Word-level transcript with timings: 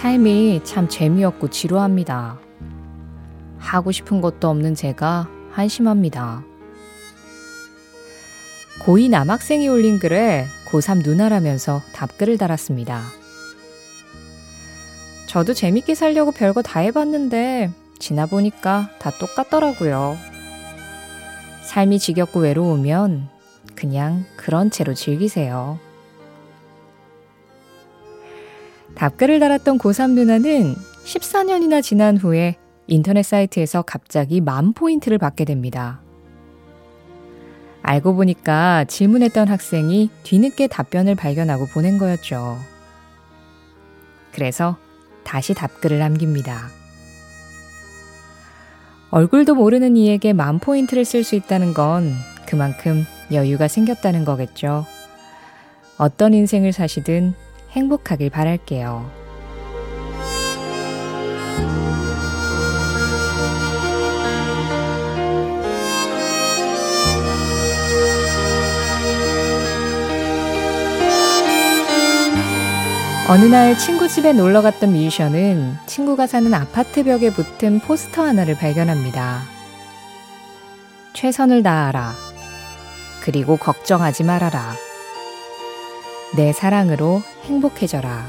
삶이 0.00 0.62
참 0.64 0.88
재미없고 0.88 1.50
지루합니다. 1.50 2.38
하고 3.58 3.92
싶은 3.92 4.22
것도 4.22 4.48
없는 4.48 4.74
제가 4.74 5.28
한심합니다. 5.52 6.42
고2 8.82 9.10
남학생이 9.10 9.68
올린 9.68 9.98
글에 9.98 10.46
고3 10.70 11.02
누나라면서 11.04 11.82
답글을 11.92 12.38
달았습니다. 12.38 13.02
저도 15.26 15.52
재밌게 15.52 15.94
살려고 15.94 16.30
별거 16.30 16.62
다 16.62 16.80
해봤는데 16.80 17.70
지나 17.98 18.24
보니까 18.24 18.88
다 18.98 19.10
똑같더라고요. 19.10 20.16
삶이 21.60 21.98
지겹고 21.98 22.40
외로우면 22.40 23.28
그냥 23.74 24.24
그런 24.38 24.70
채로 24.70 24.94
즐기세요. 24.94 25.78
답글을 29.00 29.40
달았던 29.40 29.78
고3 29.78 30.10
누나는 30.10 30.74
14년이나 31.06 31.82
지난 31.82 32.18
후에 32.18 32.56
인터넷 32.86 33.22
사이트에서 33.22 33.80
갑자기 33.80 34.42
만 34.42 34.74
포인트를 34.74 35.16
받게 35.16 35.46
됩니다. 35.46 36.02
알고 37.80 38.14
보니까 38.14 38.84
질문했던 38.84 39.48
학생이 39.48 40.10
뒤늦게 40.22 40.66
답변을 40.66 41.14
발견하고 41.14 41.64
보낸 41.68 41.96
거였죠. 41.96 42.58
그래서 44.32 44.76
다시 45.24 45.54
답글을 45.54 45.98
남깁니다. 45.98 46.68
얼굴도 49.08 49.54
모르는 49.54 49.96
이에게 49.96 50.34
만 50.34 50.58
포인트를 50.58 51.06
쓸 51.06 51.24
수 51.24 51.36
있다는 51.36 51.72
건 51.72 52.12
그만큼 52.46 53.06
여유가 53.32 53.66
생겼다는 53.66 54.26
거겠죠. 54.26 54.84
어떤 55.96 56.34
인생을 56.34 56.72
사시든 56.72 57.32
행복하길 57.72 58.30
바랄게요. 58.30 59.20
어느 73.30 73.44
날 73.44 73.78
친구 73.78 74.08
집에 74.08 74.32
놀러 74.32 74.60
갔던 74.60 74.92
뮤지션은 74.92 75.76
친구가 75.86 76.26
사는 76.26 76.52
아파트 76.52 77.04
벽에 77.04 77.30
붙은 77.30 77.78
포스터 77.78 78.24
하나를 78.24 78.56
발견합니다. 78.56 79.42
최선을 81.12 81.62
다하라. 81.62 82.12
그리고 83.22 83.56
걱정하지 83.56 84.24
말아라. 84.24 84.74
내 86.36 86.52
사랑으로 86.52 87.22
행복해져라. 87.44 88.24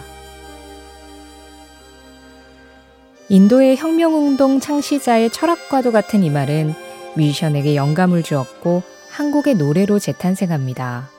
인도의 3.29 3.77
혁명운동 3.77 4.59
창시자의 4.59 5.29
철학과도 5.29 5.91
같은 5.91 6.23
이 6.23 6.29
말은 6.29 6.73
뮤지션에게 7.15 7.75
영감을 7.75 8.23
주었고 8.23 8.81
한국의 9.09 9.55
노래로 9.55 9.99
재탄생합니다. 9.99 11.09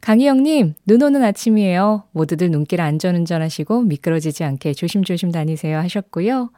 강희영님, 0.00 0.74
눈 0.86 1.02
오는 1.02 1.22
아침이에요. 1.22 2.04
모두들 2.12 2.50
눈길 2.50 2.80
안전운전 2.80 3.42
하시고 3.42 3.82
미끄러지지 3.82 4.44
않게 4.44 4.74
조심조심 4.74 5.30
다니세요 5.30 5.78
하셨고요. 5.78 6.50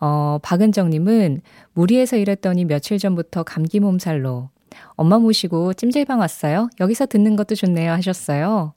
어, 0.00 0.38
박은정님은 0.42 1.42
무리해서 1.74 2.16
일했더니 2.16 2.64
며칠 2.64 2.98
전부터 2.98 3.42
감기 3.42 3.80
몸살로 3.80 4.50
엄마 4.94 5.18
모시고 5.18 5.74
찜질방 5.74 6.20
왔어요. 6.20 6.68
여기서 6.78 7.06
듣는 7.06 7.34
것도 7.36 7.56
좋네요 7.56 7.92
하셨어요. 7.92 8.74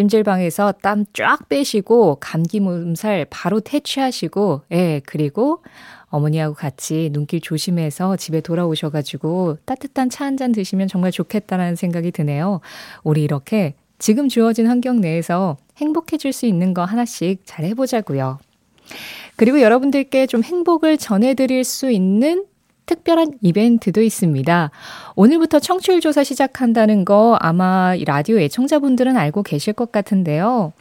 찜질방에서 0.00 0.72
땀 0.82 1.06
쫙 1.14 1.48
빼시고 1.48 2.16
감기 2.20 2.60
몸살 2.60 3.26
바로 3.30 3.60
퇴치하시고 3.60 4.62
예, 4.72 5.00
그리고 5.06 5.62
어머니하고 6.08 6.54
같이 6.54 7.08
눈길 7.12 7.40
조심해서 7.40 8.16
집에 8.16 8.42
돌아오셔가지고 8.42 9.56
따뜻한 9.64 10.10
차 10.10 10.26
한 10.26 10.36
잔 10.36 10.52
드시면 10.52 10.88
정말 10.88 11.12
좋겠다라는 11.12 11.76
생각이 11.76 12.10
드네요. 12.10 12.60
우리 13.04 13.22
이렇게 13.24 13.74
지금 13.98 14.28
주어진 14.28 14.66
환경 14.66 15.00
내에서 15.00 15.56
행복해질 15.78 16.34
수 16.34 16.44
있는 16.44 16.74
거 16.74 16.84
하나씩 16.84 17.40
잘 17.46 17.64
해보자고요. 17.64 18.38
그리고 19.36 19.62
여러분들께 19.62 20.26
좀 20.26 20.42
행복을 20.42 20.98
전해드릴 20.98 21.64
수 21.64 21.90
있는 21.90 22.44
특별한 22.86 23.38
이벤트도 23.42 24.00
있습니다. 24.02 24.70
오늘부터 25.16 25.58
청취율 25.58 26.00
조사 26.00 26.24
시작한다는 26.24 27.04
거 27.04 27.36
아마 27.40 27.94
라디오 28.06 28.38
애청자분들은 28.38 29.16
알고 29.16 29.42
계실 29.42 29.72
것 29.72 29.92
같은데요. 29.92 30.72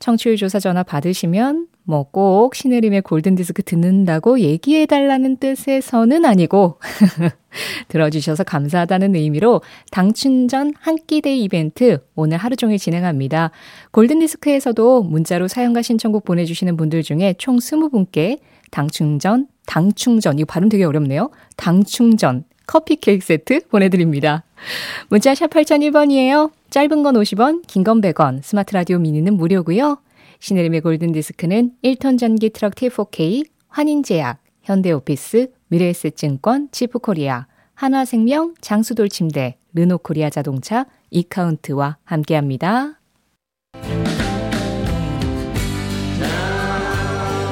청취율 0.00 0.36
조사 0.36 0.58
전화 0.58 0.82
받으시면 0.82 1.68
뭐 1.84 2.04
꼭 2.04 2.54
신혜림의 2.54 3.02
골든디스크 3.02 3.62
듣는다고 3.62 4.40
얘기해달라는 4.40 5.36
뜻에서는 5.36 6.24
아니고 6.24 6.78
들어주셔서 7.88 8.44
감사하다는 8.44 9.14
의미로 9.14 9.60
당춘 9.90 10.48
전 10.48 10.72
한 10.80 10.96
끼대 11.06 11.36
이벤트 11.36 11.98
오늘 12.14 12.38
하루 12.38 12.56
종일 12.56 12.78
진행합니다. 12.78 13.50
골든디스크에서도 13.92 15.02
문자로 15.02 15.48
사연과 15.48 15.82
신청곡 15.82 16.24
보내주시는 16.24 16.76
분들 16.76 17.02
중에 17.02 17.34
총 17.38 17.56
20분께 17.58 18.38
당충전, 18.70 19.46
당충전, 19.66 20.38
이거 20.38 20.46
발음 20.46 20.68
되게 20.68 20.84
어렵네요. 20.84 21.30
당충전, 21.56 22.44
커피 22.66 22.96
케이크 22.96 23.24
세트 23.24 23.68
보내드립니다. 23.68 24.44
문자 25.08 25.34
샵 25.34 25.50
8001번이에요. 25.50 26.50
짧은 26.70 27.02
건 27.02 27.14
50원, 27.14 27.62
긴 27.66 27.84
건 27.84 28.00
100원, 28.00 28.42
스마트 28.42 28.74
라디오 28.74 28.98
미니는 28.98 29.34
무료고요. 29.36 29.98
신혜림의 30.40 30.80
골든디스크는 30.80 31.72
1톤 31.82 32.18
전기 32.18 32.50
트럭 32.50 32.74
T4K, 32.74 33.46
환인제약, 33.68 34.42
현대오피스, 34.62 35.50
미래에셋증권, 35.68 36.68
치프코리아, 36.72 37.46
한화생명, 37.74 38.54
장수돌침대, 38.60 39.56
르노코리아 39.74 40.30
자동차, 40.30 40.86
이카운트와 41.10 41.98
함께합니다. 42.04 43.00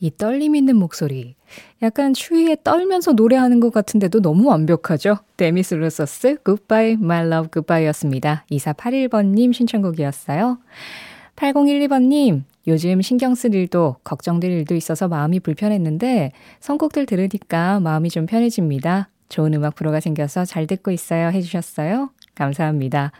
이 0.00 0.10
떨림 0.16 0.54
있는 0.54 0.76
목소리 0.76 1.34
약간 1.82 2.12
추위에 2.12 2.56
떨면서 2.62 3.12
노래하는 3.12 3.60
것 3.60 3.72
같은데도 3.72 4.20
너무 4.20 4.48
완벽하죠? 4.48 5.18
데미스 5.36 5.74
루서스 5.74 6.38
Goodbye 6.44 6.92
My 6.92 7.26
Love 7.26 7.50
Goodbye였습니다. 7.52 8.44
2481번님 8.50 9.52
신청곡이었어요. 9.52 10.58
8012번님 11.36 12.42
요즘 12.66 13.00
신경 13.02 13.34
쓸 13.34 13.54
일도 13.54 13.96
걱정될 14.02 14.50
일도 14.50 14.74
있어서 14.74 15.06
마음이 15.06 15.40
불편했는데 15.40 16.32
선곡들 16.60 17.06
들으니까 17.06 17.80
마음이 17.80 18.10
좀 18.10 18.26
편해집니다. 18.26 19.08
좋은 19.28 19.54
음악 19.54 19.74
프로가 19.74 20.00
생겨서 20.00 20.44
잘 20.44 20.66
듣고 20.66 20.90
있어요 20.90 21.28
해주셨어요. 21.28 22.10
감사합니다. 22.34 23.12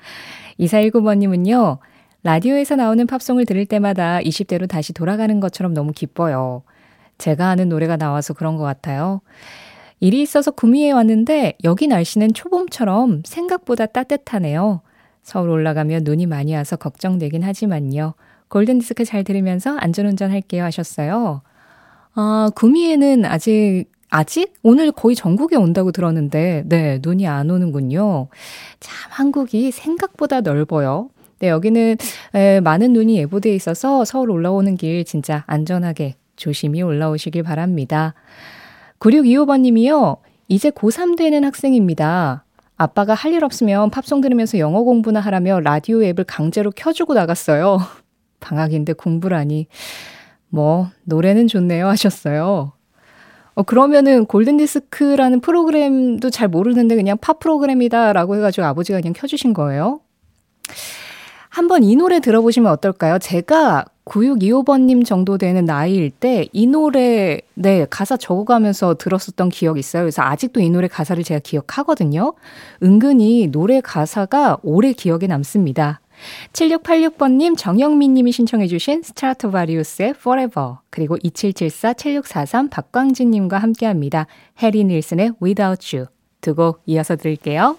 2419번님은요. 0.61 1.78
라디오에서 2.26 2.75
나오는 2.75 3.06
팝송을 3.06 3.46
들을 3.46 3.64
때마다 3.67 4.19
20대로 4.19 4.69
다시 4.69 4.93
돌아가는 4.93 5.38
것처럼 5.38 5.75
너무 5.75 5.93
기뻐요. 5.93 6.64
제가 7.19 7.50
아는 7.50 7.69
노래가 7.69 7.96
나와서 7.96 8.34
그런 8.34 8.56
것 8.56 8.64
같아요. 8.64 9.20
일이 10.00 10.23
있어서 10.23 10.50
구미에 10.50 10.90
왔는데 10.90 11.56
여기 11.62 11.87
날씨는 11.87 12.34
초봄처럼 12.34 13.23
생각보다 13.25 13.87
따뜻하네요. 13.87 14.81
서울 15.23 15.50
올라가면 15.50 16.02
눈이 16.02 16.26
많이 16.26 16.52
와서 16.56 16.75
걱정되긴 16.75 17.44
하지만요. 17.44 18.14
골든디스크 18.49 19.05
잘 19.05 19.23
들으면서 19.23 19.76
안전운전 19.76 20.32
할게요 20.32 20.64
하셨어요. 20.64 21.43
아, 22.14 22.50
구미에는 22.56 23.25
아직 23.25 23.84
아직 24.11 24.52
오늘 24.64 24.90
거의 24.90 25.14
전국에 25.14 25.55
온다고 25.55 25.93
들었는데, 25.93 26.64
네, 26.67 26.99
눈이 27.02 27.26
안 27.28 27.50
오는군요. 27.50 28.28
참, 28.81 29.11
한국이 29.11 29.70
생각보다 29.70 30.40
넓어요. 30.40 31.11
네, 31.38 31.49
여기는 31.49 31.97
에, 32.35 32.61
많은 32.61 32.93
눈이 32.93 33.17
예보돼 33.19 33.55
있어서 33.55 34.05
서울 34.05 34.31
올라오는 34.31 34.75
길 34.77 35.05
진짜 35.05 35.44
안전하게 35.47 36.15
조심히 36.37 36.83
올라오시길 36.83 37.43
바랍니다. 37.43 38.15
9625번 39.00 39.61
님이요. 39.61 40.17
이제 40.49 40.71
고3 40.71 41.17
되는 41.19 41.44
학생입니다. 41.44 42.44
아빠가 42.79 43.15
할 43.15 43.33
일 43.33 43.44
없으면 43.44 43.91
팝송 43.91 44.21
들으면서 44.21 44.59
영어 44.59 44.83
공부나 44.83 45.21
하라며 45.21 45.61
라디오 45.61 46.03
앱을 46.05 46.25
강제로 46.25 46.71
켜주고 46.71 47.15
나갔어요. 47.15 47.79
방학인데 48.41 48.93
공부라니. 48.94 49.67
뭐, 50.49 50.88
노래는 51.05 51.49
좋네요 51.49 51.88
하셨어요. 51.88 52.73
어, 53.55 53.62
그러면은 53.62 54.27
골든디스크라는 54.27 55.41
프로그램도 55.41 56.31
잘 56.31 56.49
모르는데 56.49 56.94
그냥 56.94 57.17
팝 57.19 57.38
프로그램이다라고 57.41 58.37
해가지고 58.37 58.67
아버지가 58.67 59.00
그냥 59.00 59.15
켜주신 59.15 59.55
거예요. 59.55 60.00
한번 61.56 61.82
이 61.85 61.97
노래 61.97 62.20
들어보시면 62.20 62.70
어떨까요? 62.70 63.19
제가 63.19 63.87
9625번님 64.05 65.06
정도 65.06 65.38
되는 65.38 65.64
나이일 65.64 66.11
때 66.11 66.47
이 66.53 66.67
노래, 66.67 67.41
네, 67.55 67.87
가사 67.88 68.19
적어가면서 68.19 68.97
들었었던 68.97 69.49
기억이 69.49 69.81
있어요. 69.81 70.03
그래서 70.03 70.20
아직도 70.20 70.61
이 70.61 70.69
노래 70.69 70.87
가사를 70.87 71.25
제가 71.25 71.41
기억하거든요. 71.41 72.35
은근히 72.82 73.47
노래 73.50 73.81
가사가 73.81 74.58
오래 74.62 74.93
기억에 74.93 75.26
남습니다. 75.26 76.00
7686번님, 76.53 77.56
정영민님이 77.56 78.32
신청해주신 78.32 79.00
스트라토바리우스의 79.02 80.11
Forever, 80.11 80.75
그리고 80.91 81.17
2774-7643 81.17 82.69
박광진님과 82.70 83.56
함께 83.56 83.87
합니다. 83.87 84.26
해리 84.62 84.85
닐슨의 84.85 85.32
Without 85.43 85.97
You 85.97 86.09
두 86.43 86.55
곡 86.55 86.82
이어서 86.85 87.17
들을게요. 87.17 87.79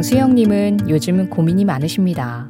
장수영님은 0.00 0.88
요즘은 0.88 1.28
고민이 1.28 1.66
많으십니다. 1.66 2.48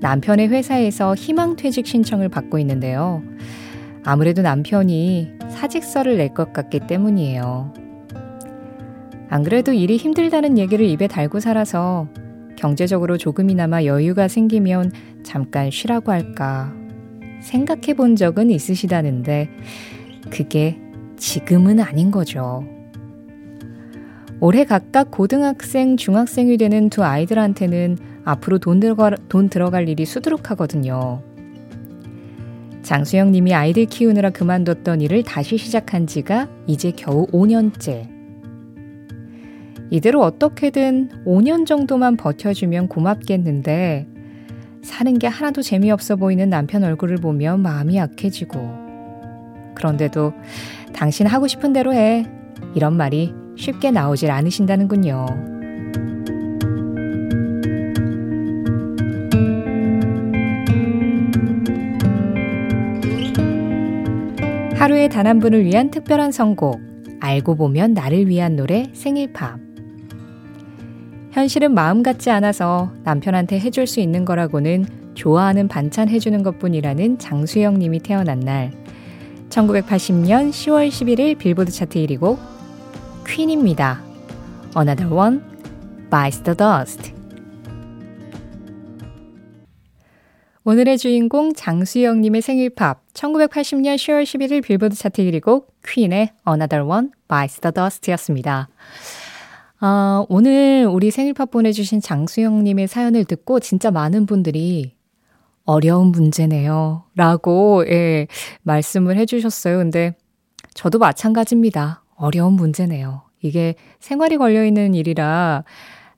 남편의 0.00 0.48
회사에서 0.48 1.14
희망퇴직 1.14 1.86
신청을 1.86 2.28
받고 2.28 2.58
있는데요. 2.58 3.22
아무래도 4.04 4.42
남편이 4.42 5.32
사직서를 5.48 6.18
낼 6.18 6.34
것 6.34 6.52
같기 6.52 6.80
때문이에요. 6.80 7.72
안 9.30 9.42
그래도 9.44 9.72
일이 9.72 9.96
힘들다는 9.96 10.58
얘기를 10.58 10.84
입에 10.84 11.06
달고 11.06 11.40
살아서 11.40 12.08
경제적으로 12.56 13.16
조금이나마 13.16 13.84
여유가 13.84 14.28
생기면 14.28 14.92
잠깐 15.22 15.70
쉬라고 15.70 16.12
할까 16.12 16.74
생각해 17.40 17.94
본 17.96 18.14
적은 18.14 18.50
있으시다는데 18.50 19.48
그게 20.28 20.78
지금은 21.16 21.80
아닌 21.80 22.10
거죠. 22.10 22.62
올해 24.44 24.64
각각 24.64 25.12
고등학생, 25.12 25.96
중학생이 25.96 26.56
되는 26.56 26.90
두 26.90 27.04
아이들한테는 27.04 27.96
앞으로 28.24 28.58
돈, 28.58 28.80
들어갈, 28.80 29.16
돈 29.28 29.48
들어갈 29.48 29.88
일이 29.88 30.04
수두룩하거든요. 30.04 31.22
장수영 32.82 33.30
님이 33.30 33.54
아이들 33.54 33.84
키우느라 33.84 34.30
그만뒀던 34.30 35.00
일을 35.00 35.22
다시 35.22 35.56
시작한 35.58 36.08
지가 36.08 36.48
이제 36.66 36.90
겨우 36.90 37.28
5년째. 37.28 38.08
이대로 39.90 40.22
어떻게든 40.22 41.24
5년 41.24 41.64
정도만 41.64 42.16
버텨주면 42.16 42.88
고맙겠는데, 42.88 44.08
사는 44.82 45.18
게 45.20 45.28
하나도 45.28 45.62
재미없어 45.62 46.16
보이는 46.16 46.50
남편 46.50 46.82
얼굴을 46.82 47.18
보면 47.18 47.60
마음이 47.62 47.96
약해지고, 47.96 48.58
그런데도 49.76 50.32
당신 50.92 51.28
하고 51.28 51.46
싶은 51.46 51.72
대로 51.72 51.94
해. 51.94 52.26
이런 52.74 52.96
말이 52.96 53.32
쉽게 53.56 53.90
나오질 53.90 54.30
않으신다는군요. 54.30 55.26
하루에 64.76 65.08
단 65.08 65.28
한 65.28 65.38
분을 65.38 65.64
위한 65.64 65.92
특별한 65.92 66.32
선곡, 66.32 66.80
알고 67.20 67.54
보면 67.54 67.94
나를 67.94 68.28
위한 68.28 68.56
노래 68.56 68.90
생일팝. 68.92 69.60
현실은 71.30 71.72
마음 71.72 72.02
같지 72.02 72.30
않아서 72.30 72.92
남편한테 73.04 73.60
해줄 73.60 73.86
수 73.86 74.00
있는 74.00 74.24
거라고는 74.24 74.84
좋아하는 75.14 75.68
반찬 75.68 76.08
해주는 76.08 76.42
것 76.42 76.58
뿐이라는 76.58 77.18
장수영 77.18 77.78
님이 77.78 78.00
태어난 78.00 78.40
날. 78.40 78.72
1980년 79.50 80.50
10월 80.50 80.88
11일 80.88 81.38
빌보드 81.38 81.70
차트 81.70 81.98
1위 82.00 82.18
곡 82.18 82.51
퀸입니다. 83.26 84.02
Another 84.76 85.12
One, 85.12 85.40
Bites 86.10 86.42
the 86.42 86.56
Dust. 86.56 87.12
오늘의 90.64 90.96
주인공 90.98 91.54
장수영님의 91.54 92.40
생일팝 92.40 93.12
1980년 93.14 93.96
10월 93.96 94.22
11일 94.22 94.62
빌보드 94.62 94.94
차트 94.94 95.22
1위 95.22 95.42
곡 95.42 95.74
퀸의 95.86 96.30
Another 96.46 96.86
One, 96.86 97.10
Bites 97.26 97.60
the 97.60 97.72
Dust였습니다. 97.72 98.68
아, 99.80 100.24
오늘 100.28 100.86
우리 100.88 101.10
생일팝 101.10 101.50
보내주신 101.50 102.00
장수영님의 102.00 102.86
사연을 102.86 103.24
듣고 103.24 103.58
진짜 103.58 103.90
많은 103.90 104.26
분들이 104.26 104.94
어려운 105.64 106.08
문제네요. 106.08 107.04
라고, 107.16 107.84
예, 107.88 108.28
말씀을 108.62 109.16
해주셨어요. 109.16 109.78
근데 109.78 110.14
저도 110.74 110.98
마찬가지입니다. 110.98 112.01
어려운 112.22 112.54
문제네요. 112.54 113.22
이게 113.40 113.74
생활이 113.98 114.36
걸려있는 114.36 114.94
일이라 114.94 115.64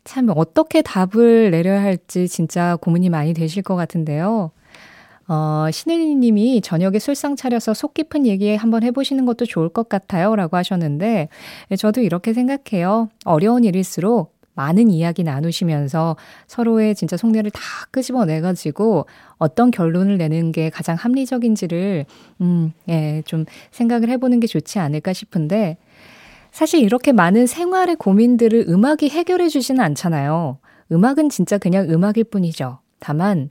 참 0.05 0.29
어떻게 0.37 0.83
답을 0.83 1.51
내려야 1.51 1.83
할지 1.83 2.29
진짜 2.29 2.77
고민이 2.77 3.09
많이 3.09 3.33
되실 3.33 3.63
것 3.63 3.75
같은데요. 3.75 4.51
어, 5.27 5.67
신혜리 5.73 6.17
님이 6.17 6.61
저녁에 6.61 6.99
술상 6.99 7.37
차려서 7.37 7.73
속 7.73 7.95
깊은 7.95 8.27
얘기 8.27 8.55
한번 8.55 8.83
해보시는 8.83 9.25
것도 9.25 9.47
좋을 9.47 9.71
것 9.71 9.89
같아요. 9.89 10.37
라고 10.37 10.59
하셨는데, 10.59 11.31
저도 11.79 12.03
이렇게 12.03 12.35
생각해요. 12.35 13.09
어려운 13.25 13.65
일일수록 13.65 14.35
많은 14.53 14.91
이야기 14.91 15.25
나누시면서 15.25 16.17
서로의 16.47 16.95
진짜 16.95 17.17
속내를 17.17 17.51
다 17.51 17.61
끄집어내가지고 17.91 19.07
어떤 19.39 19.71
결론을 19.71 20.19
내는 20.19 20.53
게 20.53 20.69
가장 20.69 20.97
합리적인지를, 20.97 22.05
음, 22.43 22.73
예, 22.91 23.23
좀 23.25 23.47
생각을 23.71 24.11
해보는 24.11 24.41
게 24.41 24.47
좋지 24.47 24.79
않을까 24.79 25.15
싶은데, 25.15 25.79
사실 26.55 26.83
이렇게 26.85 27.11
많은 27.11 27.49
생활의 27.49 27.97
고민들을 27.97 28.67
음악이 28.69 29.09
해결해 29.09 29.49
주지는 29.49 29.83
않잖아요. 29.83 30.59
음악은 30.93 31.29
진짜 31.29 31.59
그냥 31.59 31.91
음악일 31.91 32.23
뿐이죠. 32.31 32.79
다만, 33.01 33.51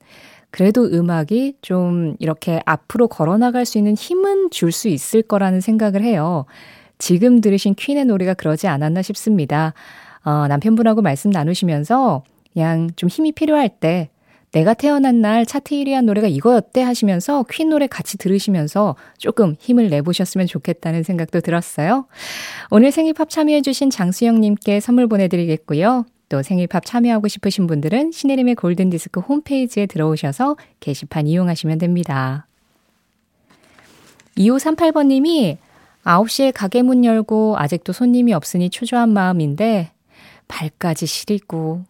그래도 0.52 0.86
음악이 0.86 1.58
좀 1.62 2.16
이렇게 2.20 2.62
앞으로 2.66 3.10
걸어나갈 3.10 3.66
수 3.66 3.78
있는 3.78 3.96
힘은 3.96 4.52
줄 4.52 4.72
수 4.72 4.88
있을 4.88 5.22
거라는 5.22 5.60
생각을 5.60 6.02
해요. 6.02 6.46
지금 6.98 7.42
들으신 7.42 7.76
퀸의 7.76 8.06
노래가 8.06 8.36
그러지 8.36 8.68
않았나 8.68 9.02
싶습니다. 9.02 9.74
어, 10.24 10.48
남편분하고 10.48 11.02
말씀 11.02 11.30
나누시면서 11.30 12.24
그냥 12.54 12.90
좀 12.96 13.10
힘이 13.10 13.34
필요할 13.34 13.68
때 13.82 14.12
내가 14.54 14.76
태어난 14.76 15.20
날 15.20 15.46
차트 15.48 15.74
1위 15.76 15.92
한 15.94 16.06
노래가 16.06 16.28
이거였대 16.28 16.84
하시면서 16.84 17.44
퀸 17.50 17.70
노래 17.70 17.88
같이 17.88 18.20
들으시면서 18.20 18.96
조금 19.18 19.56
힘을 19.60 19.90
내보셨으면 19.90 20.46
좋겠다는 20.46 21.02
생각도 21.02 21.42
들었어요. 21.42 22.06
오늘 22.70 22.92
생일팝 22.92 23.32
참여해주신 23.32 23.90
장수영님께 23.90 24.80
선물 24.80 25.08
보내드리겠고요. 25.08 26.06
또 26.30 26.44
생일팝 26.44 26.86
참여하고 26.86 27.28
싶으신 27.28 27.66
분들은 27.66 28.12
신혜림의 28.12 28.56
골든디스크 28.56 29.22
홈페이지에 29.22 29.88
들어오셔서 29.88 30.56
게시판 30.80 31.26
이용하시면 31.26 31.80
됩니다. 31.80 32.46
2538번님이 34.38 35.58
9시에 36.04 36.52
가게 36.54 36.84
문 36.84 37.06
열고 37.06 37.58
아직도 37.58 37.92
손님이 37.92 38.34
없으니 38.34 38.70
초조한 38.70 39.10
마음인데 39.14 39.92
발까지 40.48 41.08
시리고 41.08 41.84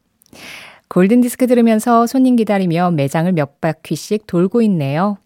골든디스크 0.94 1.48
들으면서 1.48 2.06
손님 2.06 2.36
기다리며 2.36 2.92
매장을 2.92 3.32
몇 3.32 3.60
바퀴씩 3.60 4.28
돌고 4.28 4.62
있네요. 4.64 5.18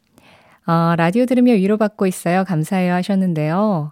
어, 0.66 0.94
라디오 0.96 1.26
들으며 1.26 1.54
위로받고 1.54 2.08
있어요. 2.08 2.46
감사해요 2.46 2.94
하셨는데요. 2.94 3.92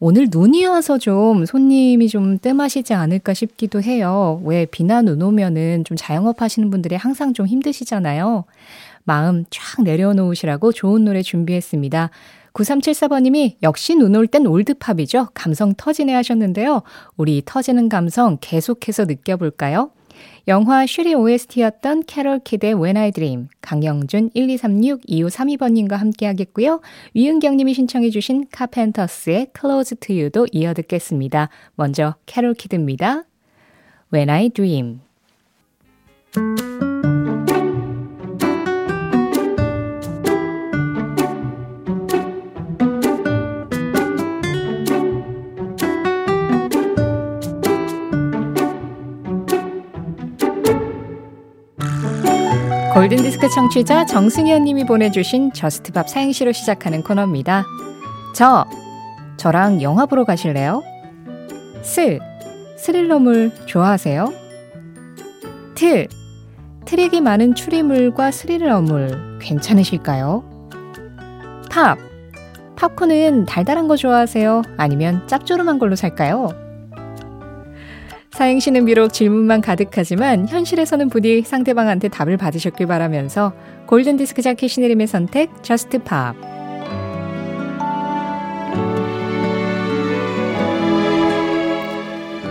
오늘 0.00 0.28
눈이 0.30 0.64
와서 0.66 0.96
좀 0.96 1.44
손님이 1.44 2.08
좀 2.08 2.38
뜸하시지 2.38 2.94
않을까 2.94 3.34
싶기도 3.34 3.82
해요. 3.82 4.40
왜 4.44 4.64
비나 4.64 5.02
눈 5.02 5.20
오면은 5.20 5.84
좀 5.84 5.98
자영업 5.98 6.40
하시는 6.40 6.70
분들이 6.70 6.96
항상 6.96 7.34
좀 7.34 7.46
힘드시잖아요. 7.46 8.44
마음 9.04 9.44
쫙 9.50 9.82
내려놓으시라고 9.82 10.72
좋은 10.72 11.04
노래 11.04 11.20
준비했습니다. 11.22 12.08
9374번님이 12.54 13.56
역시 13.62 13.94
눈 13.96 14.16
올 14.16 14.26
땐 14.26 14.46
올드팝이죠. 14.46 15.28
감성 15.34 15.74
터지네 15.76 16.14
하셨는데요. 16.14 16.82
우리 17.18 17.42
터지는 17.44 17.88
감성 17.90 18.38
계속해서 18.40 19.04
느껴볼까요? 19.04 19.90
영화 20.48 20.86
슈리 20.86 21.14
OST였던 21.14 22.04
캐롤 22.06 22.40
키드의 22.40 22.74
When 22.74 22.96
I 22.96 23.12
Dream, 23.12 23.48
강영준 23.60 24.30
1236-2532번님과 24.30 25.92
함께 25.96 26.26
하겠고요. 26.26 26.80
위은경님이 27.14 27.74
신청해 27.74 28.10
주신 28.10 28.46
카펜터스의 28.50 29.48
Close 29.58 29.96
to 29.98 30.16
You도 30.16 30.46
이어 30.52 30.74
듣겠습니다. 30.74 31.48
먼저 31.74 32.14
캐롤 32.26 32.54
키드입니다. 32.54 33.24
When 34.12 34.30
I 34.30 34.50
Dream 34.50 35.00
골든디스크 53.42 53.48
청취자 53.48 54.06
정승현 54.06 54.62
님이 54.62 54.84
보내주신 54.84 55.52
저스트밥 55.52 56.08
사행시로 56.08 56.52
시작하는 56.52 57.02
코너입니다. 57.02 57.66
저, 58.34 58.64
저랑 59.36 59.82
영화 59.82 60.06
보러 60.06 60.24
가실래요? 60.24 60.82
스, 61.82 62.20
스릴러물 62.78 63.50
좋아하세요? 63.66 64.32
틀, 65.74 66.06
트릭이 66.84 67.20
많은 67.20 67.56
추리물과 67.56 68.30
스릴러물 68.30 69.38
괜찮으실까요? 69.40 70.44
팝, 71.68 71.98
팝콘은 72.76 73.46
달달한 73.46 73.88
거 73.88 73.96
좋아하세요? 73.96 74.62
아니면 74.76 75.26
짭조름한 75.26 75.80
걸로 75.80 75.96
살까요? 75.96 76.61
사행시는 78.32 78.86
비록 78.86 79.12
질문만 79.12 79.60
가득하지만 79.60 80.48
현실에서는 80.48 81.08
부디 81.10 81.42
상대방한테 81.42 82.08
답을 82.08 82.36
받으셨길 82.36 82.86
바라면서 82.86 83.52
골든디스크 83.86 84.42
자켓 84.42 84.70
신혜림의 84.70 85.06
선택 85.06 85.62
Just 85.62 85.98
Pop 86.02 86.34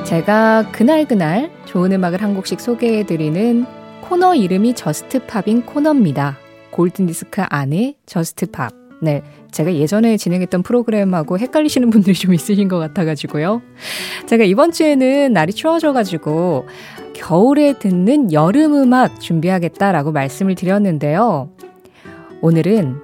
제가 0.06 0.72
그날그날 0.72 1.50
좋은 1.66 1.94
음악을 1.94 2.22
한 2.22 2.36
곡씩 2.36 2.60
소개해드리는 2.60 3.66
코너 4.02 4.36
이름이 4.36 4.74
Just 4.74 5.26
Pop인 5.26 5.66
코너입니다. 5.66 6.38
골든디스크 6.72 7.44
안에 7.50 7.96
Just 8.06 8.52
Pop. 8.52 8.81
네. 9.02 9.24
제가 9.50 9.74
예전에 9.74 10.16
진행했던 10.16 10.62
프로그램하고 10.62 11.40
헷갈리시는 11.40 11.90
분들이 11.90 12.16
좀 12.16 12.34
있으신 12.34 12.68
것 12.68 12.78
같아가지고요. 12.78 13.62
제가 14.28 14.44
이번 14.46 14.72
주에는 14.72 15.34
날이 15.34 15.52
추워져가지고 15.52 16.68
겨울에 17.14 17.78
듣는 17.78 18.32
여름 18.32 18.76
음악 18.76 19.20
준비하겠다라고 19.20 20.12
말씀을 20.12 20.56
드렸는데요. 20.56 21.50
오늘은 22.42 22.96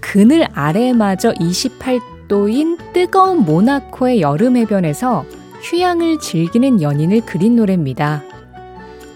그늘 0.00 0.46
아래마저 0.52 1.32
28도인 1.32 2.78
뜨거운 2.92 3.38
모나코의 3.44 4.20
여름 4.20 4.56
해변에서 4.56 5.24
휴양을 5.62 6.20
즐기는 6.20 6.80
연인을 6.80 7.22
그린 7.22 7.56
노래입니다. 7.56 8.22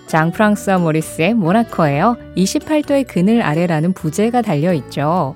장 0.07 0.33
프랑스와 0.33 0.79
모리스의 0.79 1.35
모나코예요. 1.35 2.17
28도의 2.37 3.07
그늘 3.07 3.43
아래라는 3.43 3.93
부제가 3.93 4.43
달려 4.43 4.73
있죠. 4.73 5.35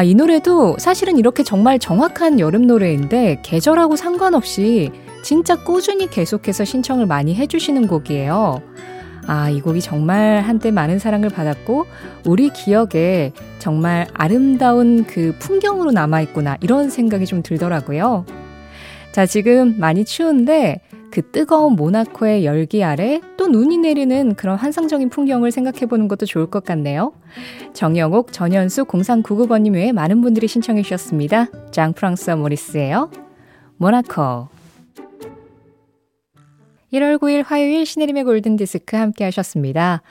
아, 0.00 0.02
이 0.02 0.14
노래도 0.14 0.76
사실은 0.78 1.18
이렇게 1.18 1.42
정말 1.42 1.78
정확한 1.78 2.40
여름 2.40 2.66
노래인데 2.66 3.42
계절하고 3.42 3.96
상관없이 3.96 4.90
진짜 5.22 5.62
꾸준히 5.62 6.06
계속해서 6.06 6.64
신청을 6.64 7.04
많이 7.04 7.34
해주시는 7.34 7.86
곡이에요. 7.86 8.62
아, 9.26 9.50
이 9.50 9.60
곡이 9.60 9.82
정말 9.82 10.40
한때 10.40 10.70
많은 10.70 10.98
사랑을 10.98 11.28
받았고, 11.28 11.84
우리 12.24 12.48
기억에 12.48 13.32
정말 13.58 14.06
아름다운 14.14 15.04
그 15.04 15.34
풍경으로 15.38 15.90
남아있구나, 15.90 16.56
이런 16.62 16.88
생각이 16.88 17.26
좀 17.26 17.42
들더라고요. 17.42 18.24
자, 19.12 19.26
지금 19.26 19.74
많이 19.76 20.06
추운데, 20.06 20.80
그 21.10 21.22
뜨거운 21.30 21.74
모나코의 21.74 22.44
열기 22.44 22.84
아래 22.84 23.20
또 23.36 23.48
눈이 23.48 23.78
내리는 23.78 24.34
그런 24.34 24.56
환상적인 24.56 25.10
풍경을 25.10 25.50
생각해 25.50 25.86
보는 25.86 26.08
것도 26.08 26.26
좋을 26.26 26.46
것 26.46 26.64
같네요. 26.64 27.12
정영옥, 27.72 28.32
전현수, 28.32 28.84
0399번님 28.84 29.74
외에 29.74 29.92
많은 29.92 30.20
분들이 30.20 30.46
신청해 30.46 30.82
주셨습니다. 30.82 31.46
장 31.72 31.92
프랑스와 31.92 32.36
모리스예요. 32.36 33.10
모나코 33.76 34.48
1월 36.92 37.18
9일 37.18 37.44
화요일 37.46 37.86
신혜림의 37.86 38.24
골든디스크 38.24 38.96
함께 38.96 39.24
하셨습니다. 39.24 40.02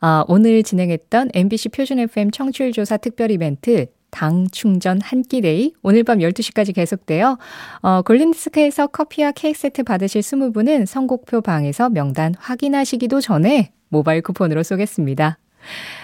아, 0.00 0.24
오늘 0.28 0.62
진행했던 0.62 1.30
MBC 1.34 1.70
표준 1.70 1.98
FM 1.98 2.30
청취율 2.30 2.72
조사 2.72 2.96
특별 2.96 3.30
이벤트 3.30 3.86
당 4.10 4.46
충전 4.50 5.00
한 5.02 5.22
끼데이 5.22 5.74
오늘 5.82 6.02
밤 6.04 6.18
12시까지 6.18 6.74
계속돼요. 6.74 7.38
어, 7.82 8.02
골든디스크에서 8.02 8.88
커피와 8.88 9.32
케이크 9.32 9.58
세트 9.58 9.82
받으실 9.84 10.22
20분은 10.22 10.86
선곡표 10.86 11.40
방에서 11.42 11.88
명단 11.90 12.34
확인하시기도 12.38 13.20
전에 13.20 13.70
모바일 13.88 14.22
쿠폰으로 14.22 14.62
쏘겠습니다. 14.62 15.38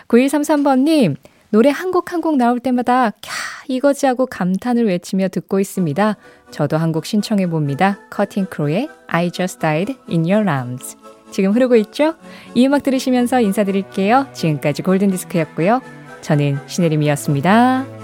9133번님, 0.09 1.17
노래 1.51 1.71
한 1.71 1.91
곡 1.93 2.13
한 2.13 2.21
곡 2.21 2.37
나올 2.37 2.59
때마다 2.61 3.11
캬 3.11 3.31
이거지 3.69 4.07
하고 4.07 4.27
감탄을 4.27 4.87
외치며 4.87 5.29
듣고 5.29 5.61
있습니다. 5.61 6.17
저도 6.51 6.77
한 6.77 6.93
곡 6.93 7.07
신청해 7.07 7.47
봅니다. 7.49 7.99
커팅 8.11 8.47
크루의 8.47 8.89
I 9.07 9.31
Just 9.31 9.59
Died 9.61 9.95
in 10.09 10.25
Your 10.31 10.49
Arms. 10.49 10.97
지금 11.31 11.53
흐르고 11.53 11.75
있죠? 11.77 12.15
이 12.55 12.67
음악 12.67 12.83
들으시면서 12.83 13.41
인사드릴게요. 13.41 14.27
지금까지 14.33 14.83
골든디스크였고요. 14.83 15.81
저는 16.25 16.59
신혜림이었습니다. 16.67 18.04